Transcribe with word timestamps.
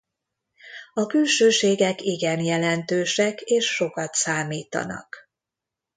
A 0.93 1.05
külsőségek 1.05 2.01
igen 2.01 2.39
jelentősek 2.39 3.39
és 3.41 3.65
sokat 3.73 4.13
számítanak. 4.13 5.29